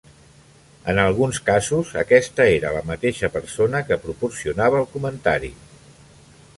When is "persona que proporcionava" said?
3.37-4.83